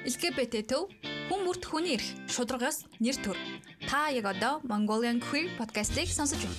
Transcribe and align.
LGBT 0.00 0.64
төв 0.64 0.88
хүн 1.28 1.42
бүрт 1.44 1.66
хүний 1.68 1.98
эрх 1.98 2.06
шударгаас 2.32 2.88
нэр 3.04 3.16
төр. 3.20 3.36
Та 3.84 4.08
яг 4.08 4.24
одоо 4.32 4.64
Mongolian 4.64 5.20
Queer 5.20 5.52
podcast-ийг 5.60 6.08
сонсож 6.08 6.40
байна. 6.40 6.56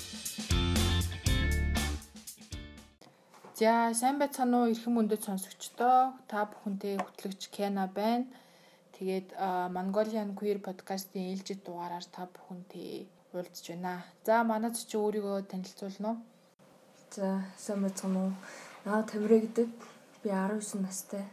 За 3.58 3.98
сайн 3.98 4.22
байцгаана 4.22 4.62
уу 4.62 4.70
эрхэм 4.70 4.94
мөндөд 4.94 5.26
сонсогчдоо 5.26 6.14
та 6.30 6.46
бүхэнтэй 6.54 7.02
хөтлөгч 7.02 7.50
Кена 7.50 7.90
байна. 7.90 8.30
Тэгээд 8.94 9.34
Mongolian 9.74 10.38
Queer 10.38 10.62
podcast-ийн 10.62 11.34
ээлжид 11.34 11.66
дугаараар 11.66 12.06
та 12.14 12.30
бүхэнтэй 12.30 13.10
уулзж 13.34 13.74
байна. 13.74 14.06
За 14.22 14.46
манад 14.46 14.78
чи 14.78 14.94
өөрийгөө 15.02 15.50
танилцуулна 15.50 16.14
уу? 16.14 16.22
За 17.10 17.42
сайн 17.58 17.82
байцгаана 17.82 18.20
уу? 18.22 18.34
Наа 18.86 19.02
Тамирэ 19.02 19.50
гэдэг. 19.50 19.70
Би 20.22 20.30
19 20.30 20.86
настай. 20.86 21.26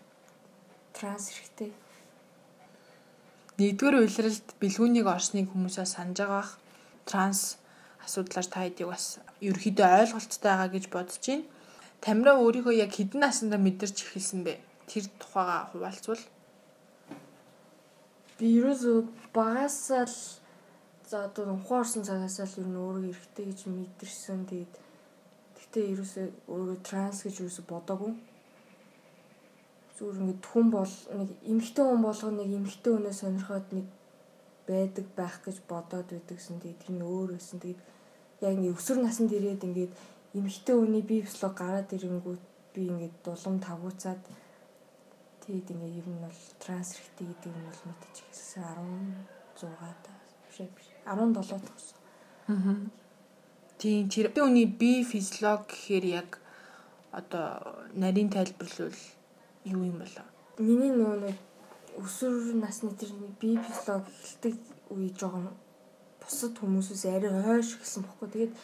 Транс 0.97 1.29
эрхтэй. 1.37 1.77
Нэгдүгээр 3.59 3.97
үйлрэлд 4.07 4.49
бэлгүүнийг 4.63 5.07
орсныг 5.11 5.51
хүмүүсээ 5.51 5.83
санаж 5.83 6.23
байгаах 6.23 6.51
транс 7.11 7.59
асуудлаар 8.07 8.47
та 8.47 8.63
хэдийг 8.63 8.87
бас 8.87 9.19
ерөөхдөө 9.43 9.89
ойлголттой 9.99 10.47
байгаа 10.47 10.71
гэж 10.71 10.85
бодож 10.95 11.19
байна. 11.27 11.51
Тамира 11.99 12.33
өөрийгөө 12.39 12.75
яг 12.79 12.95
хэдэн 12.95 13.19
наснда 13.19 13.59
мэдэрч 13.59 13.99
эхэлсэн 14.07 14.47
бэ? 14.47 14.63
Тэр 14.87 15.11
тухайга 15.19 15.75
хуваалцвал. 15.75 16.23
Би 18.39 18.47
ерөөсөө 18.63 18.97
багасаа 19.35 20.07
л 20.07 20.19
за 21.11 21.27
одоо 21.27 21.59
ухаан 21.59 21.83
орсон 21.83 22.07
цагаас 22.07 22.39
л 22.39 22.63
ер 22.63 22.69
нь 22.71 22.79
өөрийгөө 22.79 23.11
эрэгтэй 23.11 23.45
гэж 23.51 23.61
мэдэрсэн. 23.67 24.47
Тэгээд 24.47 24.75
гэтээ 25.59 25.85
ерөөсөө 25.99 26.27
өөрийгөө 26.47 26.79
транс 26.87 27.27
гэж 27.27 27.35
ерөөсөө 27.43 27.67
бодоагүй 27.67 28.15
зүгээр 29.99 30.21
ингээд 30.23 30.45
хүн 30.47 30.67
бол 30.71 30.95
нэг 31.19 31.31
эмгтэй 31.43 31.85
хүн 31.85 32.03
болгоо 32.07 32.31
нэг 32.31 32.51
эмгтэй 32.55 32.93
өнөө 32.95 33.15
сонирхоод 33.19 33.67
нэг 33.75 33.87
байдаг 34.71 35.07
байх 35.19 35.37
гэж 35.43 35.57
бодоод 35.67 36.07
байдагсэн. 36.15 36.63
Тэгээд 36.63 36.83
тэр 36.87 36.93
нь 36.95 37.03
өөр 37.03 37.35
байсан. 37.35 37.59
Тэгээд 37.59 37.81
яг 38.47 38.53
ингээд 38.55 38.79
өсвөр 38.79 38.99
наснд 39.03 39.35
ирээд 39.35 39.67
ингээд 39.67 39.93
эмгтэй 40.39 40.75
хүний 40.79 41.03
бие 41.03 41.27
физиолог 41.27 41.55
гараад 41.59 41.91
ирэнгүүт 41.91 42.45
би 42.75 42.81
ингээд 42.87 43.17
дулам 43.27 43.57
тавгууцаад 43.59 44.23
тэгээд 45.43 45.73
ингээд 45.75 45.99
ер 45.99 46.07
нь 46.07 46.23
бол 46.23 46.41
транс 46.63 46.95
хэрэгтэй 46.95 47.27
гэдэг 47.27 47.53
нь 47.59 47.67
бол 47.67 47.83
мэдэж 47.91 48.17
ирсэн 48.23 48.63
16 49.59 50.05
та 50.07 50.13
биш 50.47 50.59
биш 50.77 50.87
17 51.03 51.35
тагсан. 51.67 51.99
Аа. 52.47 52.77
Тийм 53.83 54.07
тэр 54.13 54.31
хүний 54.31 54.69
бие 54.71 55.03
физиолог 55.03 55.67
гэхээр 55.67 56.05
яг 56.23 56.31
одоо 57.11 57.83
нарийн 57.99 58.31
тайлбарлал 58.31 58.95
юу 59.73 59.85
юм 59.85 59.99
болоо? 60.03 60.27
Миний 60.59 60.91
нөгөө 60.91 61.19
нэг 61.25 61.37
өсвөр 61.99 62.55
насны 62.59 62.91
тэр 62.99 63.11
бие 63.41 63.59
физиолог 63.59 64.07
эхэлдэг 64.07 64.55
үе 64.95 65.11
жоохон 65.19 65.51
бусад 66.23 66.55
хүмүүсээс 66.61 67.05
арай 67.11 67.33
хойш 67.43 67.79
гэсэн 67.81 68.03
бохгүй. 68.07 68.29
Тэгээд 68.29 68.55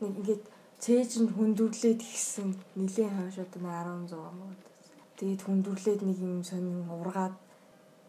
нэг 0.00 0.12
ингээд 0.18 0.44
цээж 0.82 1.10
нь 1.20 1.32
хүндүрлээд 1.36 2.00
ихсэн 2.00 2.48
нилийн 2.78 3.12
хойш 3.18 3.36
одоо 3.44 3.60
16 3.60 4.38
мод. 4.40 4.60
Тэгээд 5.18 5.42
хүндүрлээд 5.44 6.00
нэг 6.06 6.18
юм 6.22 6.42
сонин 6.46 6.88
ургаад 6.88 7.36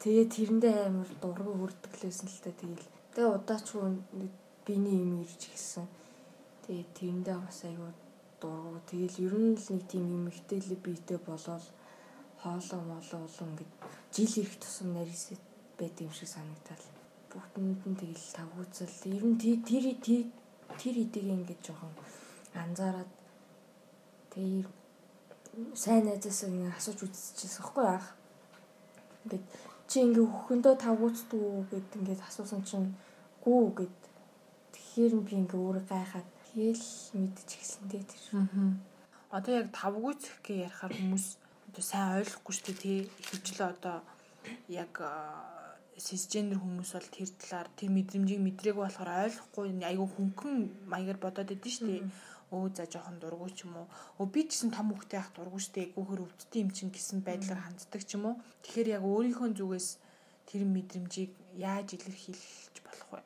тэгээд 0.01 0.29
тэрэндээ 0.35 0.75
амар 0.87 1.09
дургу 1.21 1.53
хүрдэг 1.59 1.93
лээсэн 2.01 2.27
л 2.31 2.43
та 2.43 2.51
тэгэл. 2.55 2.87
Тэгээд 3.13 3.35
удаачгүй 3.37 3.87
биений 4.65 4.97
юм 5.03 5.21
ирж 5.21 5.41
ихсэн. 5.51 5.85
Тэгээд 6.65 6.89
тэрэндээ 6.97 7.37
бас 7.41 7.59
айгүй 7.67 7.91
дургу. 8.41 8.79
Тэгэл 8.89 9.17
ер 9.27 9.35
нь 9.37 9.57
л 9.59 9.67
нэг 9.73 9.83
тийм 9.91 10.05
юм 10.15 10.23
ихтэй 10.31 10.59
биетэй 10.85 11.19
болоод 11.21 11.65
хоолоо 12.43 12.81
молоо 12.83 13.21
улам 13.23 13.49
ингээд 13.55 13.71
жил 14.11 14.33
ирэх 14.43 14.55
тусам 14.59 14.93
нарийсэд 14.93 15.41
байд 15.79 15.95
юм 16.03 16.11
шиг 16.11 16.27
санагдал. 16.27 16.83
Бүгдэнд 17.31 17.81
нь 17.87 17.99
тэгэл 17.99 18.35
тавгууцал. 18.35 18.95
Ер 19.07 19.23
нь 19.23 19.39
тэр 19.39 19.57
тэр 19.63 19.85
тэр 20.77 20.95
эдийг 21.03 21.27
ингээд 21.39 21.61
жоохон 21.63 21.93
анзаараад 22.53 23.11
тэр 24.33 24.67
сайн 25.73 26.05
найзаас 26.05 26.43
ингээд 26.43 26.77
асууж 26.77 26.99
үзчихсэн 27.07 27.63
хэвгүй 27.63 27.85
яах. 27.87 28.09
Ингээд 29.23 29.45
чи 29.87 29.95
ингээд 30.03 30.31
хөхөндөө 30.33 30.75
тавгууцдаг 30.83 31.41
гэд 31.71 31.89
ингээд 31.97 32.21
асуусан 32.27 32.61
чинь 32.67 32.91
гүү 33.45 33.63
гэд 33.77 33.97
тэгэхээр 34.75 35.13
би 35.23 35.33
ингээд 35.39 35.61
өөрөө 35.63 35.85
гайхаад 35.89 36.29
тэгэл 36.51 36.87
мэдчихсэн 37.17 37.83
дээ 37.87 38.03
тэр. 38.03 38.23
Аа. 38.35 38.73
Одоо 39.33 39.53
яг 39.61 39.67
тавгууцх 39.73 40.41
гэж 40.45 40.69
ярихаар 40.69 40.93
хүмүүс 40.93 41.25
одоо 41.73 41.81
сайн 41.89 42.21
ойлгохгүй 42.21 42.53
шүү 42.53 42.65
дээ. 42.69 42.81
Тий 42.85 42.97
ихэвчлэн 43.17 43.73
одоо 43.73 43.97
яг 44.69 44.93
сисгендер 45.97 46.61
хүмүүс 46.61 46.93
бол 46.93 47.09
тэр 47.09 47.29
талаар 47.41 47.69
тэр 47.73 47.89
мэдрэмжийг 47.97 48.41
мэдрээгүй 48.45 48.83
болохоор 48.85 49.09
ойлгохгүй. 49.25 49.81
Айгүй 49.81 50.07
хөнгөн 50.13 50.55
маягаар 50.85 51.17
бодоод 51.17 51.49
идэв 51.49 51.73
шүү 51.73 51.87
дээ. 51.89 52.03
Өө 52.53 52.77
за 52.77 52.85
жоохон 52.85 53.17
дургу 53.17 53.49
ч 53.49 53.65
юм 53.65 53.73
уу. 53.73 53.87
Өө 54.21 54.29
би 54.29 54.45
ч 54.45 54.53
гэсэн 54.53 54.69
том 54.69 54.93
хөхтэй 54.93 55.17
ах 55.17 55.33
дургу 55.33 55.57
штэ 55.57 55.97
гүүхэр 55.97 56.21
өвддөг 56.21 56.61
юм 56.61 56.69
чинь 56.69 56.93
гэсэн 56.93 57.25
байдлаар 57.25 57.65
ханддаг 57.65 58.01
ч 58.05 58.21
юм 58.21 58.29
уу. 58.29 58.35
Тэгэхээр 58.61 59.01
яг 59.01 59.03
өөрийнхөө 59.09 59.49
зүгээс 59.57 59.87
тэр 60.45 60.61
мэдрэмжийг 60.69 61.33
яаж 61.57 61.97
илэрхийлж 61.97 62.75
болох 62.85 63.09
вэ? 63.17 63.21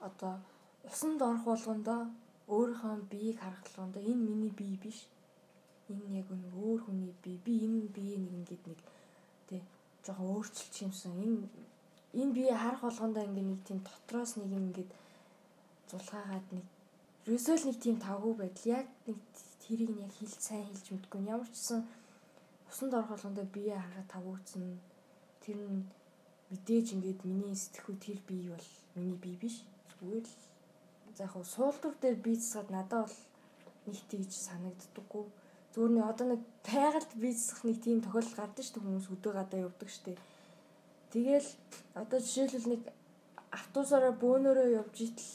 Одоо 0.00 0.40
усанд 0.88 1.20
орох 1.20 1.44
болгондоо 1.44 2.08
өөрийнхөө 2.48 3.12
биеийг 3.12 3.44
харах 3.44 3.60
болгондоо 3.68 4.00
энэ 4.00 4.24
миний 4.24 4.52
бие 4.56 4.80
биш 4.80 5.04
энэ 5.92 6.20
яг 6.20 6.28
нэг 6.32 6.54
өөр 6.56 6.80
хүний 6.84 7.12
бие 7.22 7.38
би 7.44 7.52
энэ 7.66 7.88
бие 7.96 8.16
нэг 8.16 8.32
ингээд 8.38 8.64
нэг 8.70 8.80
тий 9.48 9.60
жоохон 10.04 10.28
өөрчилж 10.34 10.74
юмсан. 10.86 11.12
Энэ 11.20 11.44
энэ 12.20 12.32
бие 12.36 12.54
харах 12.56 12.82
болгондоо 12.84 13.24
ингээд 13.28 13.50
нэг 13.50 13.60
тийм 13.68 13.78
дотроос 13.84 14.32
нэг 14.40 14.50
ингээд 14.60 14.90
зулгаагаад 15.90 16.46
нэг 16.56 16.64
ерөөсөө 17.26 17.56
л 17.60 17.66
нэг 17.68 17.78
тийм 17.84 17.96
тавгүй 18.00 18.34
байдал. 18.38 18.72
Яг 18.80 18.86
нэг 19.06 19.18
тэрийг 19.62 19.92
яг 20.00 20.12
хилж 20.16 20.40
сайн 20.40 20.64
хилж 20.68 20.86
мэдгүй. 20.88 21.20
Ямар 21.28 21.48
ч 21.52 21.56
гэсэн 21.56 21.80
усанд 22.70 22.92
орох 22.96 23.12
болгондоо 23.12 23.46
бие 23.56 23.76
хараад 23.76 24.08
тавгууцсан 24.08 24.64
тэр 25.44 25.58
нь 25.60 25.84
мэдээж 26.50 26.86
ингээд 26.96 27.20
миний 27.28 27.56
сэтгхүү 27.56 27.96
тэр 28.00 28.18
бие 28.28 28.48
бол 28.56 28.68
миний 28.96 29.18
бие 29.24 29.36
биш. 29.36 29.56
Зүгээр 29.92 30.24
л 30.24 30.36
за 31.16 31.24
яг 31.28 31.34
суултур 31.44 31.92
дээр 32.00 32.16
бие 32.24 32.36
засгаад 32.40 32.68
надад 32.72 33.04
бол 33.04 33.18
нэг 33.86 33.98
тийж 34.10 34.30
санагддаггүй 34.32 35.24
Нэг 35.76 36.04
одоо 36.06 36.26
нэг 36.38 36.40
тайгалд 36.62 37.12
бизнесх 37.18 37.64
нэг 37.66 37.82
тийм 37.82 37.98
тохиолдол 38.00 38.38
гардаг 38.38 38.62
шүү 38.62 38.74
дээ 38.78 38.84
хүмүүс 38.86 39.08
өдөө 39.10 39.32
гадаа 39.34 39.60
явдаг 39.66 39.88
шүү 39.90 40.04
дээ. 40.06 40.18
Тэгэл 41.10 41.48
одоо 41.98 42.18
жишээлбэл 42.22 42.70
нэг 42.70 42.82
автобусаараа 43.50 44.14
бөөнөрөө 44.22 44.68
явж 44.78 44.96
итэл 45.02 45.30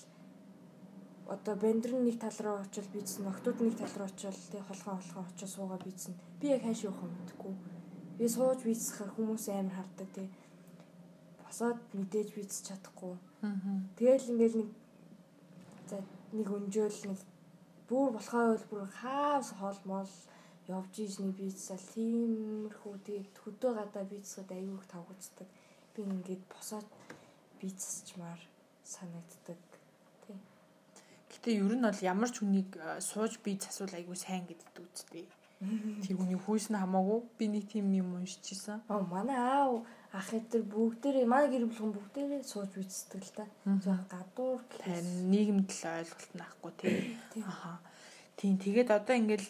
одоо 1.30 1.56
бендрын 1.56 2.04
нэг 2.04 2.18
тал 2.20 2.40
руу 2.40 2.58
очил 2.64 2.88
бийцэн, 2.94 3.28
октод 3.28 3.62
нэг 3.62 3.78
тал 3.78 3.94
руу 3.96 4.08
очил 4.08 4.40
тэг 4.52 4.64
холгоо 4.66 4.96
холгоо 4.98 5.24
очил 5.30 5.48
суугаа 5.48 5.80
бийцэн. 5.84 6.16
Би 6.42 6.48
яг 6.56 6.64
хааш 6.64 6.84
явах 6.84 7.04
юм 7.06 7.14
мэдэхгүй. 7.20 7.54
Би 8.18 8.26
сууж 8.28 8.60
бийцэхээр 8.66 9.12
хүмүүс 9.14 9.46
амар 9.54 9.76
хардаг 9.78 10.10
тэг. 10.16 10.30
Босоод 11.44 11.80
мэдээж 11.94 12.30
бийцэж 12.34 12.64
чадахгүй. 12.68 13.16
Тэгэл 13.96 14.32
ингээл 14.34 14.58
нэг 14.60 14.70
за 15.88 16.02
нэг 16.34 16.48
өнжөөл 16.50 17.00
нэг 17.14 17.20
бүр 17.90 18.14
болохоо 18.14 18.54
бол 18.54 18.66
бүр 18.70 18.86
хаавс 19.02 19.50
хоол 19.58 19.80
мол 19.90 20.12
явж 20.70 20.94
ийж 21.02 21.18
нэг 21.18 21.34
бийцсал 21.42 21.82
тиймэрхүү 21.94 22.96
тэгээд 23.06 23.36
хөдөө 23.42 23.72
гадаа 23.80 24.06
бийцсэд 24.06 24.50
аюух 24.54 24.86
тавгуцдаг. 24.86 25.50
Би 25.94 26.06
ингээд 26.06 26.44
босоод 26.54 26.86
бийцсчмаар 27.60 28.42
санагддаг. 28.86 29.58
Тий. 30.22 30.38
Гэтэ 31.34 31.50
ер 31.58 31.74
нь 31.74 31.82
бол 31.82 32.06
ямар 32.06 32.30
ч 32.30 32.46
хүнийг 32.46 32.70
сууж 33.02 33.42
бийц 33.42 33.66
асуул 33.66 33.98
аягүй 33.98 34.18
сайн 34.22 34.46
гэдэгт 34.46 34.78
үзтээ. 34.86 35.26
Тэр 36.06 36.16
хүний 36.22 36.38
хүйс 36.38 36.70
нь 36.70 36.78
хамаагүй 36.78 37.20
би 37.42 37.46
нэг 37.50 37.66
тийм 37.74 37.90
юм 37.90 38.22
уншижсэн. 38.22 38.86
Аа 38.86 39.02
манай 39.02 39.38
аав 39.42 39.82
ах 40.12 40.34
эдэр 40.34 40.64
бүгдээрээ 40.66 41.26
манай 41.30 41.50
гэр 41.54 41.70
бүхэн 41.70 41.94
бүгдээрээ 41.94 42.42
сууж 42.42 42.74
бийцдэг 42.74 43.22
л 43.22 43.34
та. 43.38 43.46
Зөв 43.86 44.00
гадуур 44.10 44.62
нийгэмд 45.30 45.70
л 45.70 45.84
ойлголт 45.86 46.32
наахгүй 46.34 46.74
тий. 46.82 46.98
Аха. 47.46 47.78
Тийм 48.34 48.58
тэгээд 48.58 48.90
одоо 48.90 49.16
ингээл 49.22 49.48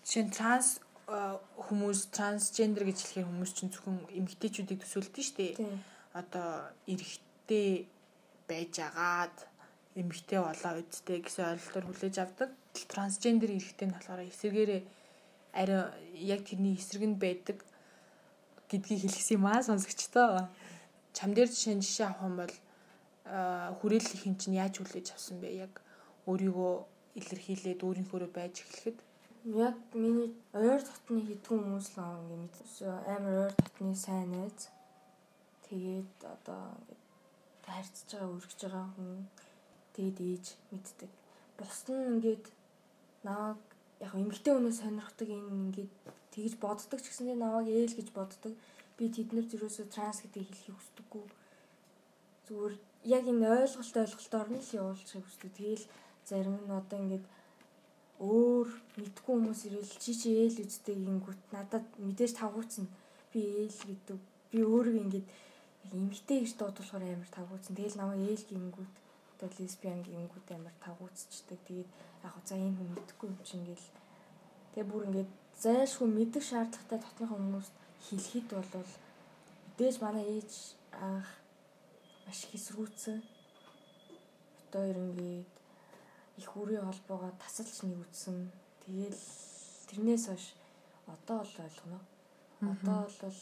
жишээ 0.00 0.24
нь 0.24 0.32
транс 0.32 0.80
хүмүүс 1.08 2.08
трансгендер 2.16 2.88
гэж 2.88 2.98
хэлэхээр 3.04 3.28
хүмүүс 3.28 3.52
чинь 3.52 3.72
зөвхөн 3.72 4.08
эмэгтэйчүүдийг 4.16 4.80
төсөөлдөг 4.80 5.24
шүү 5.24 5.36
дээ. 5.36 5.52
Одоо 6.16 6.72
эрэгтэй 6.88 7.84
байж 8.48 8.74
агаад 8.80 9.36
эмэгтэй 9.92 10.40
болоо 10.40 10.72
үсттэй 10.80 11.20
гэсэн 11.20 11.52
ойлголтоор 11.52 11.86
хүлээж 11.88 12.16
авдаг. 12.20 12.50
Трансгендер 12.92 13.52
эрэгтэй 13.56 13.86
нь 13.88 13.96
болохоор 13.96 14.24
эсэргээрээ 14.24 14.82
арай 15.52 15.80
яг 16.16 16.44
тэрний 16.48 16.76
эсрэг 16.76 17.04
нь 17.04 17.20
байдаг 17.20 17.64
гэдгийг 18.70 19.02
хэлсэн 19.08 19.36
юм 19.40 19.46
аа 19.48 19.60
сонсогчдоо. 19.64 20.48
Чам 21.16 21.34
дээр 21.34 21.48
жишээ 21.50 21.80
жишээ 21.80 22.06
авах 22.08 22.22
юм 22.28 22.36
бол 22.40 22.54
хүрээлэл 23.80 24.22
хин 24.22 24.36
чинь 24.40 24.60
яаж 24.60 24.78
хүлээж 24.78 25.16
авсан 25.16 25.40
бэ? 25.40 25.66
Яг 25.66 25.72
өөрийгөө 26.28 26.72
илэрхийлээд 27.20 27.80
өөрийнхөөрөө 27.84 28.30
байж 28.32 28.54
эхлэхэд 28.62 28.98
Яг 29.44 29.76
миний 29.94 30.34
ойр 30.52 30.82
дотны 30.82 31.20
хідгэн 31.24 31.62
хүмүүс 31.62 31.88
л 31.96 32.04
ингээд 32.04 32.56
амар 33.08 33.34
ойр 33.48 33.54
дотны 33.56 33.94
сайн 33.96 34.28
найз. 34.34 34.68
Тэгээд 35.64 36.20
одоо 36.20 36.74
ингээд 36.76 37.02
харьцаж 37.64 38.08
байгаа, 38.12 38.34
үргэж 38.36 38.60
байгаа 38.66 38.86
хүн 38.92 39.24
тэгээд 39.94 40.18
ээж 40.20 40.46
мэддэг. 40.68 41.10
Бус 41.56 41.78
нь 41.88 42.08
ингээд 42.12 42.44
намайг 43.24 43.62
яг 44.04 44.12
эмгтэй 44.14 44.52
хүнээс 44.54 44.78
сонирхдаг 44.80 45.28
энэ 45.28 45.50
ингээд 45.50 45.92
тэгж 46.32 46.54
боддог 46.62 46.98
ч 47.02 47.06
гэсэндээ 47.10 47.38
намайг 47.38 47.68
ээл 47.68 47.98
гэж 47.98 48.08
боддог. 48.14 48.52
Би 48.96 49.04
тэднэр 49.10 49.46
зүрөөсөө 49.50 49.86
транс 49.90 50.22
гэдгийг 50.22 50.48
хэлхийг 50.50 50.76
хүсдэггүй. 50.78 51.24
Зүгээр 52.46 52.74
яг 53.16 53.24
энэ 53.26 53.46
ойлголт 53.58 53.96
ойлголтоор 54.02 54.48
нь 54.54 54.62
л 54.62 54.76
явуулчихыг 54.80 55.24
хүсдэг. 55.26 55.50
Тэгэл 55.54 55.84
зарим 56.28 56.56
нь 56.62 56.70
одоо 56.80 56.98
ингээд 57.02 57.26
өөр 58.18 58.68
мэдгүй 58.98 59.34
хүмүүс 59.34 59.60
ирэл 59.70 59.94
чи 60.02 60.12
чи 60.20 60.28
ээл 60.42 60.62
үздэг 60.62 60.94
ингэнгүүт 60.98 61.42
надад 61.54 61.86
мэдээж 62.02 62.32
тавгууцна. 62.38 62.86
Би 63.30 63.40
ээл 63.62 63.80
гэдэг. 63.86 64.18
Би 64.50 64.58
өөрөө 64.66 64.94
ингээд 65.02 65.26
эмгтэй 65.94 66.38
гэж 66.42 66.52
дуудуулахаар 66.58 67.04
амар 67.06 67.30
тавгууцсан. 67.30 67.74
Тэгэл 67.78 67.98
намайг 67.98 68.22
ээл 68.26 68.44
гингүүд 68.50 68.92
одоо 69.38 69.50
лесбиан 69.58 70.02
гингүүд 70.02 70.48
амар 70.50 70.74
тавгууцчдаг. 70.82 71.58
Тэгээд 71.66 71.90
яг 72.26 72.34
за 72.44 72.54
энэ 72.58 72.74
хүн 72.74 72.90
мэдхгүй 72.98 73.28
юм 73.30 73.38
чинь 73.46 73.62
гэл. 73.70 73.88
Тэгээ 74.74 74.90
бүр 74.90 75.06
ингээд 75.06 75.30
зайлшгүй 75.62 76.08
мэдэх 76.10 76.42
шаардлагатай 76.42 76.98
дотныхон 76.98 77.38
хүмүүст 77.38 77.74
хэлэхэд 78.06 78.48
бол 78.50 78.92
мэдээж 79.70 79.96
манай 80.02 80.26
ээж 80.26 80.52
анх 80.90 81.30
маш 82.26 82.40
хэсрүүцэн. 82.50 83.18
Одоо 84.66 84.82
ерөнхийд 84.90 85.52
их 86.38 86.50
үрийн 86.58 86.86
холбоогоо 86.86 87.32
тасалж 87.38 87.86
нэгүтсэн. 87.86 88.36
Тэгэл 88.82 89.22
тэрнээс 89.86 90.24
хойш 90.26 90.46
одоо 91.06 91.40
л 91.46 91.54
ойлгоно. 91.62 92.00
Одоо 92.58 93.06
бол 93.22 93.38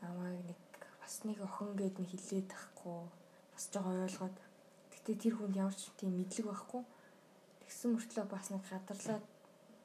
намайг 0.00 0.40
нэг 0.48 0.60
бас 1.00 1.14
нэг 1.24 1.38
охин 1.44 1.76
гэд 1.76 1.94
нэг 2.00 2.08
хилээд 2.12 2.48
тахгүй 2.48 3.04
бас 3.52 3.64
жоо 3.72 3.92
ойлгоод 4.04 4.36
гэтээ 5.06 5.22
тэр 5.22 5.34
хүнд 5.38 5.54
ямар 5.54 5.76
ч 5.78 5.86
тийм 5.94 6.18
мэдлэг 6.18 6.46
байхгүй. 6.50 6.82
Тэгсэн 7.62 7.90
мөртлөө 7.94 8.26
бас 8.26 8.50
нэг 8.50 8.62
гадарлаад 8.66 9.24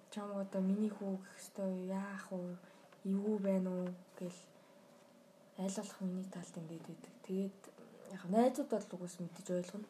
чам 0.09 0.33
одоо 0.33 0.61
миний 0.65 0.89
хүү 0.89 1.21
гэх 1.21 1.37
хэвээр 1.53 1.93
яах 1.93 2.25
вэ? 2.33 2.57
Эвгүй 3.05 3.37
байна 3.37 3.69
уу? 3.69 3.89
Гэл 4.17 4.39
айлуулах 5.61 6.01
миний 6.01 6.25
талд 6.33 6.57
ингээд 6.57 6.85
байдаг. 6.89 7.13
Тэгээд 7.21 7.59
яг 8.17 8.23
найзууд 8.33 8.69
бол 8.73 9.05
угс 9.05 9.15
мэдэж 9.21 9.47
ойлгоно. 9.53 9.89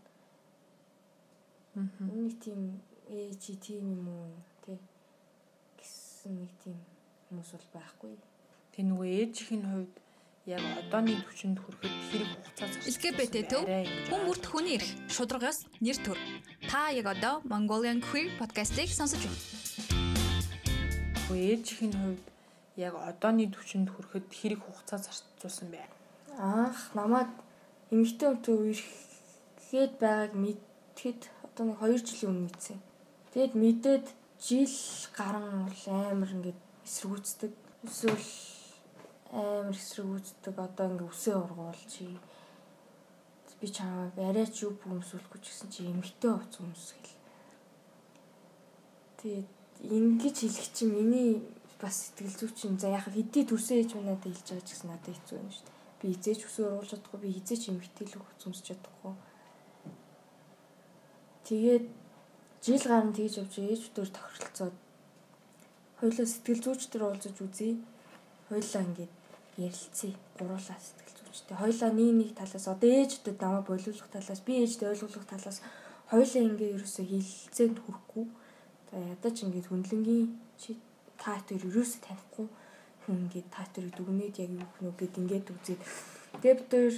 Аа 1.80 1.88
нэг 2.12 2.36
тийм 2.44 2.84
ээ 3.08 3.32
чи 3.40 3.56
тийм 3.56 3.88
юм 3.96 4.08
уу? 4.12 4.36
тий 4.68 4.80
гэсэн 5.80 6.44
нэг 6.44 6.52
тийм 6.60 6.76
хүмүүс 7.32 7.56
бол 7.56 7.70
байхгүй. 7.80 8.14
Тэг 8.76 8.84
нөгөө 8.92 9.08
ээжийн 9.16 9.64
хувьд 9.64 9.96
яг 10.50 10.62
одооны 10.82 11.22
түвшинд 11.22 11.62
хүрэхэд 11.62 11.96
хэрэг 12.10 12.30
хугацаа 12.34 12.66
зарцуулсан. 12.66 12.90
LGBT 12.90 13.36
төв 13.46 13.64
хүн 14.10 14.22
бүрт 14.26 14.46
хүний 14.50 14.76
эрх 14.82 14.90
шударгаас 15.14 15.70
нэр 15.78 15.98
төр. 16.02 16.18
Та 16.66 16.90
яг 16.90 17.06
одоо 17.06 17.46
Mongolian 17.46 18.02
Queer 18.02 18.34
podcast-ийг 18.42 18.90
сонсож 18.90 19.22
байна. 19.22 19.38
Ээжийн 21.30 21.94
хувьд 21.94 22.26
яг 22.74 22.98
одооны 22.98 23.54
түвшинд 23.54 23.94
хүрэхэд 23.94 24.34
хэрэг 24.34 24.66
хугацаа 24.66 24.98
зарцуулсан 24.98 25.70
бэ? 25.70 25.86
Анх 26.42 26.90
намайг 26.98 27.30
эмэгтэй 27.94 28.34
өмтөө 28.34 28.56
үерхэд 28.66 29.94
байгааг 30.02 30.34
мэдхэд 30.34 31.22
одоо 31.46 31.64
нэг 31.70 31.78
2 31.86 32.02
жилийн 32.02 32.30
өмнө 32.34 32.46
мэдсэн. 32.50 32.80
Тэгэд 33.30 33.54
мэдээд 33.62 34.06
жил 34.42 34.74
гарan 35.14 35.70
амар 35.86 36.34
ингээд 36.34 36.60
эсэргүүцдэг. 36.82 37.54
Эсвэл 37.86 38.26
амар 39.32 39.76
эсрэг 39.76 40.08
үздэг 40.12 40.56
одоо 40.60 40.86
ингээ 40.92 41.10
үсээ 41.12 41.36
ургуулж 41.40 41.92
би 43.62 43.70
чамайг 43.70 44.18
арайч 44.18 44.66
юу 44.66 44.74
бүмсүүлэхгүй 44.82 45.40
ч 45.40 45.46
гэсэн 45.54 45.70
чи 45.70 45.86
эмгтэй 45.86 46.34
уц 46.34 46.58
хүмүүс 46.58 46.88
гэл. 46.98 47.22
Тэгээд 49.22 49.50
ингэж 49.86 50.36
хэлэх 50.42 50.68
чинь 50.74 50.98
миний 50.98 51.30
бас 51.78 52.10
сэтгэл 52.10 52.42
зүйч 52.42 52.58
юм. 52.66 52.82
За 52.82 52.90
яг 52.90 53.06
хэдий 53.06 53.46
төрсөн 53.46 53.86
ээж 53.86 53.94
минь 53.94 54.10
надад 54.10 54.34
хэлж 54.34 54.48
байгаа 54.50 54.66
ч 54.66 54.70
гэсэн 54.74 54.90
надад 54.90 55.14
хэцүү 55.14 55.38
юм 55.38 55.50
шүү 55.54 55.66
дээ. 55.70 55.78
Би 56.02 56.06
хизээч 56.10 56.42
үсээ 56.42 56.66
ургуулж 56.66 56.90
чадахгүй, 56.90 57.20
би 57.22 57.30
хизээч 57.38 57.64
эмгтэй 57.70 58.06
л 58.10 58.18
үзмсч 58.18 58.66
чадахгүй. 58.66 59.14
Тэгээд 61.46 61.86
жил 62.66 62.84
гарan 62.90 63.14
тэгж 63.14 63.34
явж 63.46 63.54
ээжүүдээр 63.62 64.10
тохиролцоод 64.10 64.76
хоёулаа 66.02 66.26
сэтгэл 66.26 66.66
зүйчдэр 66.66 67.06
уулзаж 67.06 67.38
үзье. 67.46 67.78
Хоёулаа 68.50 68.82
ингээд 68.90 69.14
ярилцъя. 69.68 70.16
Гуруулаа 70.38 70.80
сэтгэл 70.80 71.18
зүйчтэй. 71.26 71.58
Хоёлаа 71.58 71.92
нэг 71.94 72.12
нэг 72.20 72.30
талаас 72.38 72.66
одоо 72.68 72.90
ээждэд 72.90 73.38
намайг 73.42 73.66
болиулах 73.68 74.10
талаас 74.10 74.42
би 74.42 74.54
ээжтэй 74.64 74.90
ойлгуулах 74.90 75.28
талаас 75.30 75.58
хоёлаа 76.12 76.42
ингээ 76.50 76.76
ерөөсө 76.76 77.02
хилцээнд 77.06 77.78
хүрэхгүй. 77.82 78.26
За 78.92 78.98
ядаж 79.14 79.36
ингээ 79.46 79.70
хүнлэнгийн 79.70 80.28
чи 80.62 80.76
та 81.22 81.38
хоёр 81.46 81.64
ерөөсө 81.70 81.98
танихгүй 82.02 82.48
хүн 83.06 83.18
ингээ 83.26 83.46
та 83.54 83.64
хоёрыг 83.66 83.94
дүгнээд 83.98 84.36
яг 84.42 84.52
юу 84.58 84.68
гэнэ 84.78 84.98
гэд 85.00 85.14
ингээд 85.22 85.48
үзээд 85.54 85.82
тэгээ 86.42 86.58
бид 86.60 86.72
хоёр 86.74 86.96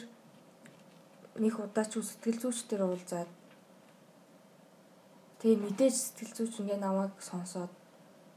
нэг 1.44 1.54
удаа 1.60 1.86
ч 1.88 2.00
сэтгэл 2.00 2.42
зүйчдэр 2.42 2.82
уулзаад 2.84 3.30
тэгээ 5.40 5.64
мэдээж 5.64 5.96
сэтгэл 5.96 6.34
зүйч 6.38 6.54
ингээ 6.62 6.80
намайг 6.84 7.14
сонсоод 7.20 7.72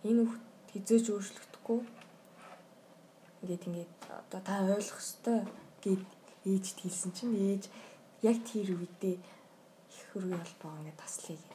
энэ 0.06 0.26
хизээж 0.70 1.05
өөрчлөгдөхгүй 1.11 1.79
ингээд 3.43 3.67
ингээд 3.69 3.93
одоо 4.09 4.41
та 4.41 4.55
ойлгох 4.65 5.00
ёстой 5.03 5.41
гэд 5.83 6.05
ээжд 6.47 6.77
хэлсэн 6.81 7.11
чинь 7.17 7.35
ээж 7.35 7.65
яг 8.23 8.38
тэр 8.49 8.69
үедээ 8.75 9.17
их 9.19 10.03
хөргий 10.12 10.38
холбоо 10.38 10.73
ингээд 10.81 11.00
таслая 11.03 11.38
гэв. 11.38 11.55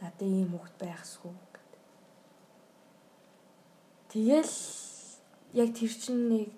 Надад 0.00 0.22
ийм 0.28 0.50
хөвгт 0.52 0.76
байхсгүй 0.80 1.34
гэд. 1.54 1.72
Тэгэл 4.12 4.56
яг 5.62 5.68
тэр 5.78 5.92
чинь 6.02 6.22
нэг 6.32 6.48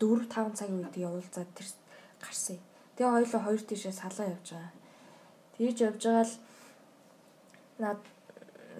4 0.00 0.26
5 0.26 0.58
цагийн 0.58 0.82
үед 0.82 0.96
явуулзаад 0.96 1.50
тэр 1.54 1.68
гарсан. 2.18 2.58
Тэгээ 2.96 3.12
хоёулаа 3.12 3.42
хоёр 3.46 3.62
тийшээ 3.62 3.94
салаа 3.94 4.26
явж 4.34 4.48
байгаа. 4.50 4.72
Тэгж 5.56 5.78
явж 5.86 6.02
байгаа 6.02 6.26
л 6.26 6.34
над 7.82 8.00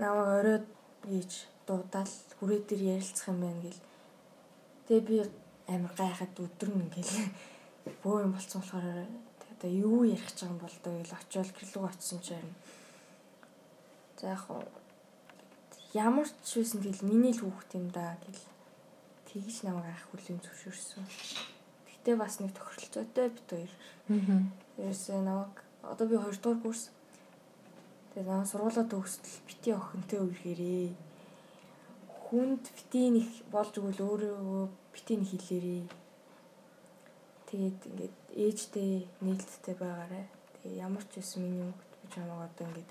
наваа 0.02 0.28
оройд 0.40 0.67
ийж 1.08 1.32
дуудаал 1.67 2.12
хүрээ 2.38 2.61
дээр 2.69 2.82
ярилцах 2.96 3.28
юм 3.31 3.38
байна 3.40 3.62
гэл. 3.62 3.81
Тэгээ 4.92 5.08
би 5.08 5.24
амар 5.72 5.92
гайхаад 5.96 6.37
өдрөн 6.37 6.84
ингээл 6.84 7.32
бөө 8.04 8.28
юм 8.28 8.37
болцсон 8.37 8.61
болохоор 8.61 9.08
одоо 9.56 9.70
юу 9.72 10.04
ярих 10.04 10.20
гэж 10.28 10.44
байгаа 10.44 10.52
юм 10.52 10.61
бол 10.61 11.00
ил 11.00 11.16
очиод 11.16 11.49
гэрлүү 11.56 11.84
очсон 11.88 12.20
чинь 12.20 12.52
за 14.20 14.37
яг 14.37 14.44
ямар 15.96 16.28
ч 16.44 16.61
байсан 16.61 16.84
тэгэл 16.84 17.08
миний 17.08 17.32
л 17.32 17.40
хүүхд 17.40 17.72
юм 17.80 17.88
да 17.88 18.20
гэл 18.20 18.44
тэгж 19.32 19.64
намайг 19.64 19.96
ах 19.96 20.04
хүлийн 20.12 20.44
зөвшөөрсөн. 20.44 21.08
Гэтэ 21.88 22.12
бас 22.20 22.37
нэг 22.44 22.52
тохиролцоотой 22.52 23.32
бит 23.32 23.49
хоёр. 23.49 23.72
Аа. 24.12 24.44
Ерөөсөө 24.76 25.25
намайг 25.25 25.56
одоо 25.88 26.04
би 26.04 26.20
2 26.20 26.37
дугаар 26.37 26.61
курс. 26.61 26.92
Тэгээ 28.12 28.28
намайг 28.28 28.52
сургуулаа 28.52 28.84
төгсдөл 28.92 29.40
бити 29.49 29.72
охинтой 29.72 30.20
үргээрээ. 30.20 30.92
Хүнд 32.28 32.64
бити 32.76 33.02
нэг 33.08 33.28
болж 33.49 33.72
өгвөл 33.80 34.04
өөрөө 34.04 34.81
бити 34.92 35.16
нэг 35.16 35.28
хэлээрээ. 35.32 35.84
Тэгээд 37.49 37.80
ингээд 37.88 38.16
ээжтэй 38.37 38.90
нээлттэй 39.25 39.75
байгаарэ. 39.76 40.22
Тэгээ 40.61 40.80
ямар 40.84 41.04
ч 41.08 41.20
байсан 41.20 41.40
миний 41.42 41.64
хүүхд 41.68 41.92
би 42.00 42.06
чамайг 42.14 42.40
одоо 42.49 42.64
ингээд 42.68 42.90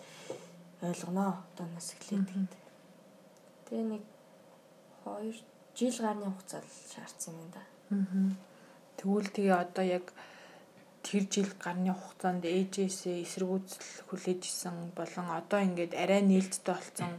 ойлгоноо. 0.82 1.32
Одоо 1.54 1.66
нас 1.72 1.88
эхлээд. 1.94 2.30
Тэгээ 3.70 3.86
нэг 3.94 4.04
2 5.06 5.34
жил 5.76 5.98
гарны 5.98 6.26
хугацаа 6.30 6.62
шаардсан 6.94 7.34
юм 7.38 7.50
да. 7.54 7.64
Аа. 7.90 8.36
Тэгвэл 8.98 9.30
тэгээ 9.34 9.56
одоо 9.56 9.86
яг 9.86 10.06
тэр 11.02 11.26
жил 11.32 11.50
гарны 11.58 11.94
хугацаанд 11.94 12.46
ээжээсээ 12.46 13.26
эсэргүүцэл 13.26 14.06
хүлээж 14.12 14.42
исэн 14.46 14.94
болон 14.94 15.28
одоо 15.32 15.60
ингээд 15.64 15.94
арай 15.98 16.22
нээлттэй 16.22 16.76
болсон 16.76 17.14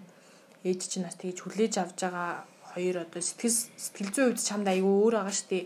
ээж 0.63 0.81
чинь 0.87 1.07
бас 1.07 1.19
тэгж 1.19 1.39
хүлээж 1.43 1.75
авч 1.83 1.99
байгаа 2.07 2.47
хоёр 2.75 2.97
одоо 3.05 3.23
сэтгэл 3.23 3.57
сэтгэл 3.85 4.11
зүйн 4.13 4.27
хувьд 4.33 4.47
чамд 4.49 4.67
айгүй 4.73 4.95
өөр 4.97 5.15
байгаа 5.21 5.37
шүү 5.37 5.49
дээ. 5.53 5.65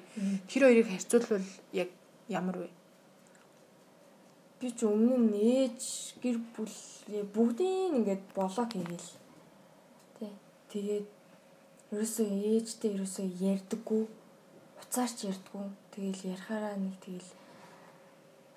Тэр 0.50 0.62
хоёрыг 0.66 0.88
харьцуулбал 0.90 1.48
яг 1.72 1.90
ямар 2.28 2.56
вэ? 2.58 2.68
Би 4.58 4.68
ч 4.74 4.80
өмнө 4.88 5.16
нь 5.30 5.34
ээж 5.36 5.80
гэр 6.22 6.36
бүл 6.54 6.76
бүгдийн 7.34 8.02
ингээд 8.02 8.24
блок 8.34 8.70
хийгээл. 8.72 9.10
Тэ. 10.18 10.26
Тэгээд 10.72 11.08
ерөөсөө 11.92 12.28
ээжтэй 12.56 12.90
ерөөсөө 12.96 13.26
ярьдаггүй. 13.52 14.02
Уцаарч 14.80 15.18
ярьдаггүй. 15.30 15.66
Тэгэл 15.92 16.20
ярихаараа 16.34 16.74
нэг 16.74 16.96
тэгэл 17.04 17.30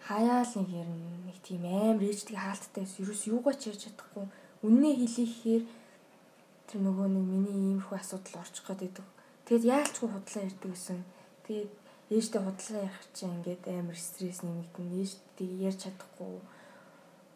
хаяал 0.07 0.51
нэг 0.57 0.69
ярина. 0.81 1.09
Нэг 1.27 1.37
тийм 1.45 1.63
амар 1.69 2.01
ээжтэй 2.09 2.37
хаалттай 2.39 2.85
ерөөс 2.87 3.21
юугаач 3.29 3.61
ярьж 3.69 3.81
чадахгүй. 3.85 4.25
Үннээ 4.65 4.93
хэлийхээр 4.97 5.63
тэр 6.69 6.85
нөгөө 6.85 7.07
нэг 7.09 7.25
миний 7.25 7.57
иймэрхүү 7.73 7.97
асуудал 7.97 8.45
орчих 8.45 8.61
гээд 8.69 8.81
байдаг. 8.85 9.07
Тэгэд 9.49 9.65
яалчгүй 9.65 10.09
худлаа 10.13 10.43
ярьдаг 10.45 10.69
гэсэн. 10.69 11.01
Тэгээд 11.49 11.71
ээжтэй 12.13 12.41
худлаа 12.45 12.81
ярих 12.85 13.05
чинь 13.17 13.33
ингээд 13.41 13.63
амар 13.73 13.97
стресс 13.97 14.45
нэмэгдэн. 14.45 14.88
Ээжтэй 15.01 15.49
ярьж 15.65 15.79
чадахгүй. 15.89 16.38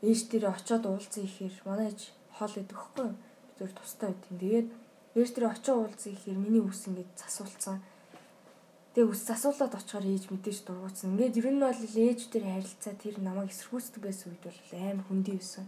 Ээж 0.05 0.21
дээр 0.29 0.45
очиод 0.53 0.85
уулзах 0.85 1.25
ихээр 1.25 1.55
манай 1.65 1.89
ээж 1.89 2.13
хоол 2.37 2.53
идэх 2.61 2.77
хөхгүй. 2.77 3.09
Бид 3.09 3.57
зөв 3.57 3.71
тустай 3.73 4.13
байт 4.13 4.29
юм. 4.29 4.37
Тэгээд 4.37 4.69
ээж 5.17 5.29
дээр 5.33 5.47
очиод 5.49 5.77
уулзах 5.81 6.13
ихээр 6.13 6.37
миний 6.37 6.61
үс 6.61 6.85
ингээд 6.85 7.11
засуулсан. 7.17 7.81
Тэгээ 8.93 9.09
үс 9.09 9.21
засуулаад 9.25 9.73
очихоор 9.73 10.05
ээж 10.05 10.29
мэдээж 10.29 10.59
дургуутсан. 10.69 11.17
Ингээд 11.17 11.37
ер 11.41 11.47
нь 11.49 11.65
бол 11.65 11.81
ээж 11.81 12.19
дээр 12.29 12.45
харилцаа 12.45 12.93
тэр 12.93 13.17
намайг 13.17 13.49
эсэргүүцдэг 13.49 14.01
байсан 14.05 14.29
үед 14.29 14.43
бол 14.45 14.59
амар 14.77 15.05
хүндий 15.09 15.41
байсан. 15.41 15.65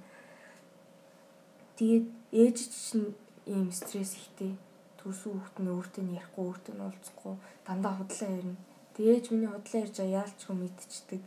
Тэгээд 1.81 2.05
ээж 2.29 2.57
чинь 2.69 3.17
ийм 3.53 3.71
стресс 3.71 4.13
ихтэй 4.21 4.53
төрсөн 4.99 5.33
хүүхэд 5.33 5.57
нь 5.61 5.73
өөртөө 5.75 6.03
нь 6.05 6.15
ярихгүй 6.17 6.43
өөртөө 6.45 6.73
нь 6.75 6.85
уулзахгүй 6.85 7.35
дандаа 7.65 7.93
худлаа 7.97 8.29
ярина. 8.37 8.61
Тэгээж 8.95 9.25
миний 9.29 9.51
худлаа 9.51 9.81
ярьж 9.85 9.95
байгаа 9.97 10.17
яалтчгүй 10.21 10.55
мэдчихдэг. 10.57 11.21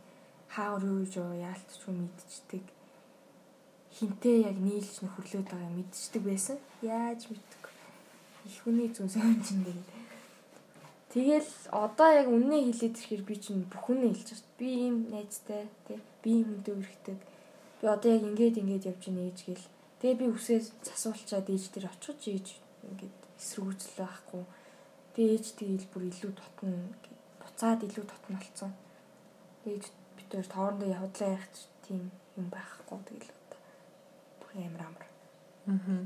Хаагаар 0.53 0.83
юу 0.89 0.97
гэж 1.03 1.13
байгаа 1.15 1.39
яалтчгүй 1.49 1.93
мэдчихдэг. 1.95 2.65
Хинтээ 3.97 4.37
яг 4.49 4.57
нийлж 4.67 4.95
нөхөрлөөд 5.01 5.47
байгаа 5.51 5.71
мэдчихдэг 5.77 6.23
байсан. 6.27 6.57
Яаж 6.81 7.21
мэддэг. 7.31 7.63
Их 8.47 8.57
хүний 8.63 8.89
зүн 8.91 9.09
сонь 9.09 9.39
чинь 9.45 9.63
тэгээд 9.67 9.99
Тэгэл 11.09 11.51
одоо 11.73 12.09
яг 12.21 12.27
үннээ 12.29 12.69
хэлээд 12.69 12.95
ирэхээр 13.01 13.23
би 13.25 13.35
чинь 13.41 13.65
бүхнээ 13.65 14.13
хэлж 14.13 14.29
байна. 14.29 14.53
Би 14.61 14.67
ийм 14.85 14.95
найзтай 15.09 15.65
тий 15.89 15.97
би 16.21 16.29
ийм 16.37 16.45
хүнтэй 16.53 16.73
үргэлдэг. 16.77 17.17
Би 17.81 17.85
одоо 17.89 18.09
яг 18.13 18.23
ингээд 18.29 18.61
ингээд 18.61 18.87
явж 18.93 19.03
байна 19.09 19.25
ээж 19.25 19.39
гэл. 19.49 19.65
Тэгээ 19.99 20.15
би 20.15 20.27
үсээ 20.31 20.59
засуулчаад 20.87 21.51
ээж 21.51 21.63
дээр 21.75 21.91
очих 21.91 22.23
ээж 22.23 22.47
ингээд 22.87 23.17
эсрүүцэл 23.35 23.99
байхгүй. 23.99 24.43
Тэгээ 25.11 25.33
ээж 25.35 25.45
тэгэл 25.59 25.87
бүр 25.91 26.03
илүү 26.07 26.31
дотно 26.39 26.71
буцаад 27.43 27.83
илүү 27.83 28.05
дотно 28.07 28.39
болсон. 28.39 28.71
Ээж 29.67 29.83
бид 30.15 30.29
хоёр 30.31 30.47
тоорондоо 30.47 30.87
явдлаа 30.87 31.29
ярих 31.35 31.51
тийм 31.83 32.11
юм 32.39 32.47
байхгүй 32.47 32.99
тэгэл 33.11 33.31
одоо 33.43 33.59
бүр 34.39 34.51
амар 34.63 34.83
амар. 34.87 35.07
Аа. 35.67 35.99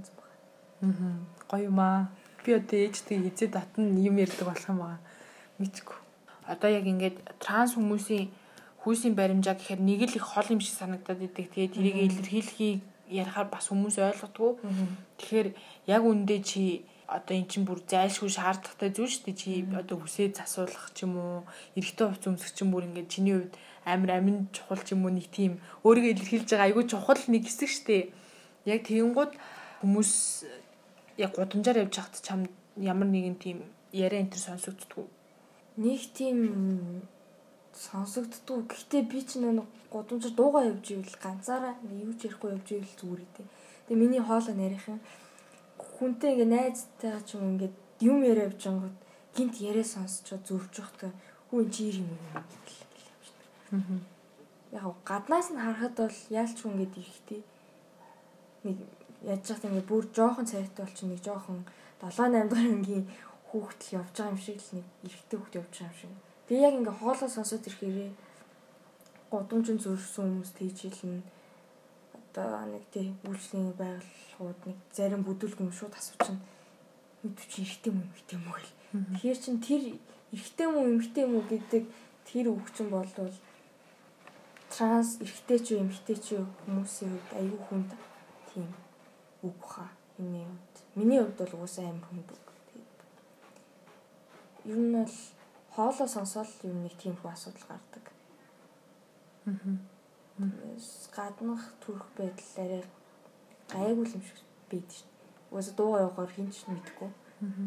Аа. 0.81 1.17
Гоё 1.49 1.69
юм 1.69 1.79
аа. 1.79 2.09
Би 2.41 2.57
одоо 2.57 2.79
ээжтэй 2.81 3.21
хизээ 3.29 3.49
дотно 3.53 3.93
юм 3.93 4.17
ярьдаг 4.17 4.49
болох 4.49 4.69
юм 4.73 4.81
байгаа. 4.81 5.01
Мэдгүй. 5.61 5.97
Одоо 6.49 6.69
яг 6.73 6.85
ингээд 6.89 7.17
транс 7.37 7.77
хүмүүсийн 7.77 8.33
хүйсийн 8.81 9.13
баримжаа 9.13 9.53
гэхээр 9.53 9.79
нэг 9.85 10.01
л 10.09 10.17
их 10.17 10.25
хол 10.25 10.49
юм 10.49 10.59
шиг 10.59 10.75
санагдаад 10.81 11.21
идэг. 11.23 11.53
Тэгээ 11.53 11.73
тэрийг 11.77 11.97
илэрхийлэхийг 12.09 12.81
ярихаар 13.13 13.47
бас 13.53 13.69
хүмүүс 13.69 14.01
ойлгодгоо. 14.01 14.57
Тэгэхээр 15.21 15.49
яг 15.87 16.01
үндэ 16.01 16.37
чи 16.41 16.85
одоо 17.05 17.37
эн 17.37 17.45
чинь 17.45 17.67
бүр 17.67 17.85
зайлшгүй 17.85 18.31
шаардлагатай 18.33 18.89
зүйл 18.89 19.13
шүү 19.13 19.25
дээ. 19.29 19.37
Чи 19.37 19.51
одоо 19.69 20.01
хүсээ 20.01 20.33
засуулах 20.33 20.89
ч 20.97 21.05
юм 21.05 21.13
уу, 21.21 21.45
эрэгтэй 21.77 22.07
хувц 22.09 22.25
өмсөх 22.25 22.51
ч 22.57 22.65
юм 22.65 22.73
бүр 22.73 22.89
ингээд 22.89 23.13
чиний 23.13 23.35
хувьд 23.37 23.53
амар 23.85 24.11
амин 24.17 24.49
чухал 24.55 24.81
ч 24.81 24.95
юм 24.97 25.05
уу 25.05 25.13
нэг 25.13 25.27
тийм 25.29 25.59
өөрийгөө 25.85 26.11
илэрхийлж 26.15 26.49
байгаа 26.49 26.67
айгүй 26.71 26.83
чухал 26.89 27.21
нэг 27.27 27.43
хэсэг 27.45 27.69
шүү 27.69 27.85
дээ. 27.85 28.03
Яг 28.65 28.79
тэгэнгүүт 28.87 29.33
хүмүүс 29.83 30.11
яг 31.19 31.31
гудамжаар 31.35 31.83
явж 31.83 31.93
хахад 31.99 32.23
чам 32.23 32.39
ямар 32.79 33.07
нэгэн 33.11 33.37
тийм 33.37 33.57
яриа 33.91 34.23
энэ 34.23 34.33
төр 34.33 34.41
сонсогддгүү. 34.41 35.05
Нэг 35.83 36.01
тийм 36.15 36.37
сонсогддгүү. 37.73 38.59
Гэхдээ 38.69 39.03
би 39.09 39.19
ч 39.25 39.41
нэг 39.41 39.65
гудамжаар 39.89 40.33
дуугаа 40.37 40.63
явж 40.71 40.85
ивэл 40.93 41.17
ганцаараа 41.21 41.75
юу 41.89 42.13
ч 42.13 42.29
ярихгүй 42.29 42.49
явж 42.55 42.67
ивэл 42.71 42.97
зүгээр 42.99 43.21
дээ. 43.33 43.47
Тэгээ 43.89 44.01
миний 44.01 44.23
хоолой 44.23 44.55
нарийнх 44.55 44.87
юм 44.89 44.99
хүнтэй 45.77 46.31
ингээ 46.33 46.53
найзтайгаа 46.53 47.23
ч 47.27 47.29
юм 47.37 47.43
ингээ 47.57 47.71
юм 48.09 48.17
яриа 48.23 48.49
явж 48.49 48.61
байгаад 48.65 48.97
гинт 49.35 49.55
яриа 49.69 49.85
сонсчоо 49.85 50.37
зөрж 50.47 50.73
явахдаа 50.81 51.11
хүн 51.49 51.65
чи 51.73 51.83
юм 52.01 52.09
юм 52.09 52.21
гэл. 52.33 52.81
Яг 54.73 54.85
гаднаас 55.05 55.49
нь 55.53 55.61
харахад 55.61 55.95
бол 55.97 56.19
яалч 56.29 56.57
хүн 56.61 56.73
ингээ 56.77 57.01
ирэхтэй 57.01 57.41
нэг 58.65 58.77
яаж 59.29 59.43
яах 59.49 59.63
юм 59.65 59.77
бүр 59.89 60.03
жоохон 60.17 60.45
цайтай 60.49 60.85
болчих 60.85 61.07
нэг 61.09 61.21
жоохон 61.23 61.59
7 62.01 62.33
8 62.33 62.49
дахь 62.51 62.67
ангийн 62.73 63.05
хүүхдэл 63.49 63.95
явж 63.99 64.13
байгаа 64.17 64.33
юм 64.33 64.39
шиг 64.45 64.59
л 64.59 64.69
нэг 64.77 64.85
эрэгтэй 65.05 65.37
хүүхд 65.39 65.55
явж 65.61 65.73
байгаа 65.79 65.93
юм 65.93 65.99
шиг. 66.01 66.32
Би 66.47 66.55
яг 66.59 66.73
ингээ 66.75 66.95
хоолоо 66.99 67.29
сонсоод 67.29 67.67
ирэхээрээ 67.67 68.11
годомжин 69.31 69.79
зөрсөн 69.79 70.25
хүмүүс 70.27 70.51
тийжилнэ 70.57 71.21
одоо 72.33 72.65
нэг 72.73 72.83
тий 72.93 73.13
үйлчлэгийн 73.29 73.77
байгууллагууд 73.77 74.59
нэг 74.67 74.77
зарим 74.97 75.21
бүдүүлгэн 75.23 75.71
шууд 75.71 75.93
асуучна 75.97 76.37
мэдвч 77.23 77.51
эргэтэй 77.61 77.91
юм 77.93 77.99
эмхтэй 78.03 78.35
юм 78.37 78.45
уу 78.49 78.57
гэл. 78.57 78.73
Тэгэхээр 79.13 79.39
чин 79.43 79.57
тэр 79.61 79.83
эргэтэй 80.33 80.65
юм 80.67 80.75
уу 80.77 80.85
эмхтэй 80.91 81.23
юм 81.23 81.33
уу 81.37 81.45
гэдэг 81.47 81.83
тэр 82.27 82.45
үгчин 82.49 82.87
болвол 82.89 83.35
транс 84.73 85.09
эргэтэй 85.23 85.59
ч 85.63 85.67
юу 85.73 85.85
эмхтэй 85.85 86.17
ч 86.17 86.27
хүмүүсийн 86.65 87.13
хувьд 87.13 87.31
аюу 87.39 87.59
хүнд 87.69 87.89
тийм 88.49 88.67
үг 89.45 89.55
баха. 89.61 89.87
Миний 90.17 90.45
хувьд. 90.45 90.75
Миний 90.97 91.19
хувьд 91.21 91.37
бол 91.37 91.53
уусаа 91.61 91.85
амар 91.85 92.05
хүнд 92.09 92.29
үг. 92.33 92.45
Ер 94.65 94.79
нь 94.81 94.93
бол 94.97 95.15
хоолоо 95.75 96.07
сонсоод 96.07 96.49
юм 96.63 96.83
нэг 96.85 96.95
тийм 97.01 97.15
хүү 97.17 97.29
асуудал 97.33 97.65
гардаг. 97.69 98.05
Аа 99.45 99.93
гаднах 101.13 101.61
төрөх 101.85 102.09
байдал 102.17 102.53
арай 102.57 102.83
гайгүй 103.69 104.05
юм 104.17 104.23
шиг 104.25 104.39
байд 104.69 104.89
шин. 104.89 105.07
Уус 105.51 105.67
дуу 105.77 105.97
явахаар 105.97 106.31
хинч 106.33 106.65
мэдгүй. 106.67 107.09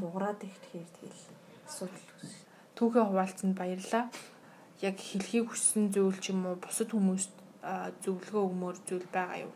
Дуурайд 0.00 0.42
их 0.42 0.58
тэгэхээр 0.62 0.90
тэгэл 0.98 1.22
асуудал 1.68 2.06
үүс. 2.22 2.34
Түүхээ 2.75 3.04
хуваалцсанд 3.06 3.54
баярлаа. 3.58 4.10
Яг 4.82 4.96
хэлхийг 4.98 5.46
хүссэн 5.48 5.94
зүйл 5.94 6.18
ч 6.18 6.34
юм 6.34 6.46
уу 6.46 6.56
бусад 6.58 6.90
хүмүүст 6.90 7.34
зөвлөгөө 8.02 8.42
өгмөр 8.50 8.76
зүйл 8.82 9.06
байгаа 9.14 9.46
юу? 9.46 9.54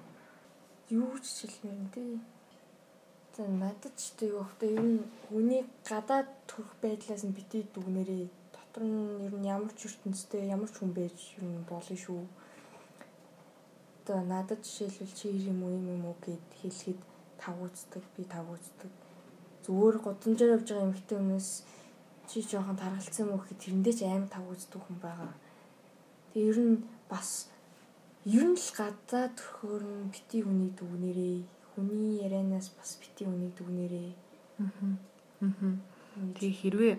Юу 0.91 1.19
ч 1.19 1.51
хэлмээр 1.51 1.79
юм 1.83 1.89
тий. 1.91 2.21
За 3.35 3.43
надад 3.43 3.95
ч 3.99 4.15
тэг 4.15 4.39
хта 4.39 4.67
ер 4.71 4.87
нь 4.87 5.03
хүний 5.27 5.67
гадаад 5.83 6.31
төрөх 6.47 6.79
байдлаас 6.83 7.27
нь 7.27 7.35
битээ 7.35 7.67
дүгнэрээ 7.75 8.40
дотор 8.71 8.87
нь 8.87 9.27
ер 9.27 9.35
нь 9.35 9.51
ямар 9.51 9.73
ч 9.75 9.91
ертөнцтэй 9.91 10.47
ямар 10.55 10.71
ч 10.71 10.79
хүн 10.79 10.95
байж 10.95 11.19
ер 11.37 11.45
нь 11.45 11.67
болно 11.67 11.97
шүү 12.05 12.23
одоо 13.99 14.23
надад 14.23 14.63
жишээлбэл 14.63 15.19
чи 15.19 15.27
юм 15.51 15.59
уу 15.67 15.79
юм 15.95 16.07
уу 16.07 16.17
гэд 16.23 16.47
хэлэхэд 16.63 17.01
тав 17.43 17.57
үздэг 17.67 18.05
би 18.15 18.23
тав 18.25 18.47
үздэг 18.47 18.91
зүгээр 19.67 19.97
гудамжаар 20.05 20.55
явж 20.57 20.69
байгаа 20.71 20.87
эмэгтэй 20.87 21.19
хүмүүс 21.19 21.49
чи 22.29 22.39
жоохон 22.47 22.79
таргалцсан 22.79 23.27
юм 23.27 23.33
уу 23.35 23.43
гэхэд 23.43 23.63
тэрэндээ 23.63 23.95
ч 23.99 24.01
аим 24.07 24.27
тав 24.31 24.45
үздэг 24.47 24.81
хүн 24.83 24.99
байгаа. 25.03 25.35
Тэгээ 26.31 26.51
ер 26.51 26.59
нь 26.63 26.77
бас 27.11 27.51
ер 28.23 28.45
нь 28.47 28.55
л 28.55 28.71
гадаа 28.79 29.27
төрхөөр 29.35 29.83
нь 29.83 30.11
бити 30.15 30.39
хүний 30.47 30.71
дүгнэрээ 30.79 31.39
хүний 31.75 32.23
ярианаас 32.23 32.71
бас 32.79 32.91
бити 33.03 33.27
хүний 33.27 33.51
дүгнэрээ. 33.59 34.11
Аа. 34.63 34.95
Аа. 35.43 35.75
Тэгээ 36.39 36.55
хэрвээ 36.61 36.95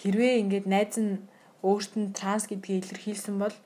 хэрвээ 0.00 0.40
ингээд 0.42 0.66
найз 0.72 0.94
нь 0.98 1.20
өөрт 1.62 1.92
нь 2.00 2.14
транс 2.18 2.44
гэдгийг 2.48 2.82
илэрхийлсэн 2.82 3.36
бол 3.38 3.56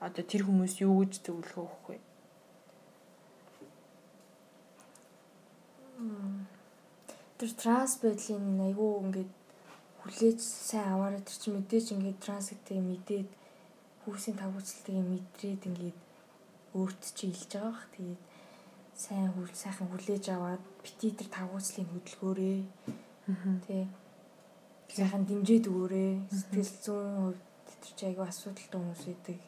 одоо 0.00 0.24
тэр 0.24 0.42
хүмүүс 0.46 0.80
юу 0.86 1.02
гэж 1.02 1.12
зөвлөгөө 1.26 1.64
өгөх 1.66 1.86
вэ? 1.88 1.98
Тэр 7.38 7.50
транс 7.62 7.92
байдлын 8.02 8.58
айгүй 8.66 8.90
ингээд 9.04 9.32
хүлээж 10.00 10.38
сайн 10.42 10.88
аваараа 10.94 11.22
тэр 11.22 11.38
чинь 11.42 11.56
мэдээж 11.58 11.86
ингээд 11.94 12.18
транс 12.24 12.46
гэдгийг 12.50 12.84
мэдээд 12.90 13.28
хүүсийн 14.02 14.36
тав 14.40 14.54
үзэлтийг 14.58 15.04
мэдрээд 15.04 15.62
ингээд 15.68 15.98
өөрт 16.78 17.02
чи 17.16 17.24
илж 17.30 17.50
байгаа 17.52 17.70
бах. 17.70 17.86
Тэгээд 17.94 18.20
сайн 18.98 19.28
хүл 19.34 19.50
сайхан 19.54 19.88
хүлээж 19.90 20.24
аваад 20.34 20.62
бити 20.82 21.14
тэр 21.14 21.28
тав 21.30 21.50
үзлийн 21.54 21.88
хөдөлгөөрөө. 21.90 22.58
Тэ. 23.66 23.86
Сайхан 24.94 25.24
дэмжиж 25.28 25.64
өгөөрэй. 25.68 26.10
Сэтгэл 26.32 26.72
зүйн 26.84 27.14
хувьд 27.18 27.42
тэр 27.82 27.92
чи 27.96 28.04
айгүй 28.08 28.26
асуудалтай 28.28 28.80
хүмүүс 28.80 29.04
байдаг 29.08 29.38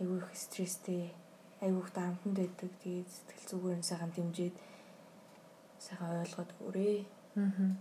айгүй 0.00 0.18
их 0.20 0.30
стресстэй 0.36 1.12
айгүй 1.60 1.80
их 1.80 1.92
дарамтанд 1.96 2.36
байдаг. 2.36 2.70
Тэгээд 2.82 3.08
сэтгэл 3.08 3.48
зүгээр 3.48 3.78
нь 3.80 3.88
сайхан 3.88 4.12
дэмжиж 4.12 4.54
сайхан 5.80 6.20
ойлгоод 6.20 6.50
өгөөрэй. 6.60 7.00
Аа. 7.40 7.72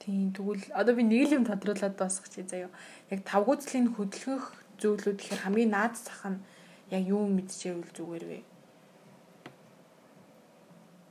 Тийм 0.00 0.32
тэгвэл 0.32 0.64
одоо 0.72 0.94
би 0.96 1.04
нэг 1.04 1.28
л 1.28 1.36
юм 1.36 1.44
тодруулаад 1.44 1.94
дуусгах 2.00 2.28
чи 2.32 2.42
заяа. 2.42 2.72
Яг 3.12 3.20
тавгууцлын 3.28 3.92
хөдөлгөх 3.92 4.44
зүйлүүд 4.80 5.18
гэхээр 5.20 5.44
хамгийн 5.44 5.72
наад 5.76 5.94
зах 6.00 6.24
нь 6.32 6.40
яг 6.88 7.04
юу 7.04 7.28
мэдчихэвэл 7.28 7.92
зүгээр 7.92 8.24
вэ? 8.24 8.38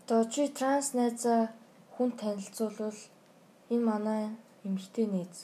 Одоо 0.01 0.25
чи 0.25 0.49
транс 0.49 0.97
найзаа 0.97 1.53
хүн 1.95 2.09
танилцуулбал 2.17 2.99
энэ 3.69 3.85
манай 3.85 4.23
эмэгтэй 4.67 5.07
нээз 5.09 5.37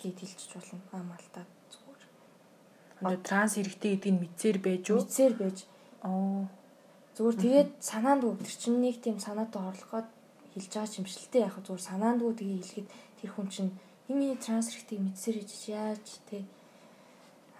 гэд 0.00 0.18
хэлчих 0.20 0.52
болно. 0.54 0.80
Аа 0.92 1.02
малтаа 1.02 1.44
Одоо 3.02 3.18
транс 3.18 3.58
хэрэгтэй 3.58 3.98
гэдгийг 3.98 4.16
мэдсээр 4.22 4.58
байж 4.62 4.82
юу? 4.94 5.02
Мэдсээр 5.02 5.34
байж. 5.34 5.58
Оо. 6.06 6.46
Зүгээр 7.18 7.36
тэгээд 7.42 7.70
санаанд 7.82 8.22
тэр 8.22 8.54
чинь 8.62 8.78
нэг 8.78 9.02
тийм 9.02 9.18
санаатай 9.18 9.58
орлогоод 9.58 10.08
хэлж 10.54 10.70
байгаа 10.70 10.98
юм 11.02 11.08
шилтэй 11.10 11.42
яг 11.42 11.58
зүгээр 11.58 11.82
санаандгүй 11.82 12.32
тгээ 12.38 12.58
хэлэхэд 12.62 12.88
тэр 13.18 13.30
хүн 13.34 13.48
чинь 13.50 13.72
энэ 14.06 14.38
транс 14.38 14.70
хэрэгтэй 14.70 14.98
мэдсээр 15.02 15.36
иж 15.42 15.50
яаж 15.66 16.06
те 16.30 16.46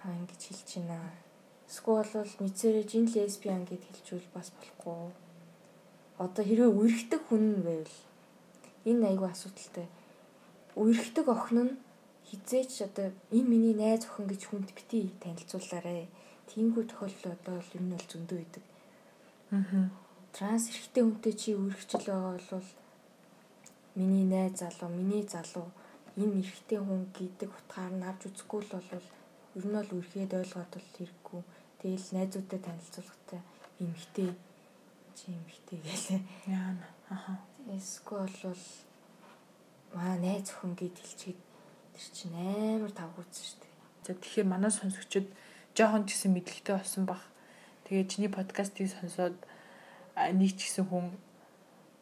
аа 0.07 0.15
ингэж 0.15 0.41
хэлж 0.47 0.69
байна. 0.79 1.11
Эсвэл 1.67 2.07
бол 2.07 2.33
мэдсээр 2.47 2.75
иж 2.87 2.91
энэ 2.95 3.11
лесбиан 3.11 3.63
гэд 3.67 3.83
хэлжүүл 3.83 4.27
бас 4.31 4.47
болохгүй. 4.55 5.11
Одоо 6.23 6.43
хэрвээ 6.47 6.71
үерхдэг 6.71 7.21
хүн 7.27 7.67
байвал 7.67 7.95
энэ 8.87 9.07
айгүй 9.11 9.27
асуудалтай. 9.27 9.87
Үерхдэг 10.75 11.27
охин 11.29 11.59
нь 11.65 11.73
хизээч 12.27 12.73
одоо 12.87 13.07
энэ 13.35 13.49
миний 13.51 13.75
найз 13.77 14.03
охин 14.09 14.25
гэж 14.31 14.41
хүнд 14.49 14.69
бити 14.73 15.13
танилцуулаарэ. 15.21 16.09
Тиймгүй 16.49 16.83
тохиолдол 16.89 17.35
одоо 17.37 17.55
ер 17.61 17.81
нь 17.81 17.93
бол 17.93 18.07
зөндөө 18.11 18.39
идэг. 18.45 18.63
Аа. 19.53 19.89
Транс 20.33 20.65
эрэгтэй 20.73 21.03
хүнтэй 21.05 21.33
чи 21.37 21.49
үргэлжил 21.53 22.05
байгаа 22.09 22.41
бол 22.51 22.69
миний 23.95 24.25
найз 24.25 24.57
залуу, 24.59 24.89
миний 24.89 25.23
залуу 25.29 25.69
энэ 26.17 26.41
эрэгтэй 26.41 26.79
хүн 26.81 27.01
гэдэг 27.13 27.49
утгаар 27.53 27.93
нь 27.93 28.07
авч 28.09 28.21
үзэхгүй 28.29 28.61
л 28.65 28.73
бол 28.73 29.05
ер 29.57 29.65
нь 29.69 29.75
бол 29.77 29.91
үргээд 29.97 30.33
ойлгоод 30.33 30.71
бол 30.73 30.89
хэрэггүй. 30.97 31.41
Тэгэл 31.81 32.07
найзуудтай 32.17 32.59
танилцуулгатай 32.65 33.41
эмхтэй 33.81 34.29
чи 35.17 35.25
эмхтэй 35.37 35.77
гэлээ. 35.85 36.21
Яана. 36.49 36.87
Аха. 37.09 37.33
Эсвэл 37.69 38.33
бол 38.41 38.63
маа 39.93 40.17
найз 40.17 40.49
охин 40.49 40.73
гэд 40.73 40.97
хэлчихэд 40.97 41.39
тэр 41.93 42.07
чинь 42.17 42.33
амар 42.33 42.91
тавгууцсан 42.91 43.45
шүү 43.45 43.59
дээ. 43.61 43.73
За 44.05 44.11
тэгэхээр 44.17 44.49
манай 44.49 44.71
сонсогчид 44.73 45.27
жоохон 45.77 46.09
ч 46.09 46.17
гэсэн 46.17 46.33
мэдлэгтэй 46.33 46.73
болсон 46.75 47.05
бах. 47.05 47.23
Тэгээ 47.85 48.09
чиний 48.09 48.31
подкастыг 48.33 48.89
сонсоод 48.89 49.37
нэг 50.17 50.51
ч 50.57 50.73
гэсэн 50.73 50.89
хүн 50.89 51.13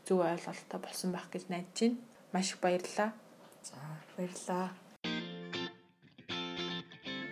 зөв 0.08 0.24
ойлголттой 0.24 0.80
болсон 0.80 1.12
байх 1.12 1.28
гэж 1.28 1.52
найдаж 1.52 1.78
байна. 1.78 2.00
Маш 2.32 2.56
их 2.56 2.60
баярлалаа. 2.64 3.12
За 3.60 3.76
баярлалаа. 4.16 4.72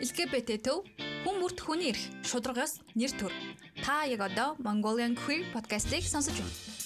LGBT 0.04 0.50
төв 0.64 0.84
хүн 1.24 1.36
бүрт 1.40 1.60
хүний 1.60 1.92
эрх 1.92 2.04
шударгаас 2.28 2.80
нэр 2.96 3.12
төр. 3.16 3.34
Та 3.84 4.04
яг 4.08 4.24
одоо 4.28 4.56
Mongolian 4.60 5.16
Queer 5.16 5.48
podcast-ийг 5.56 6.04
сонсож 6.08 6.36
байна. 6.36 6.79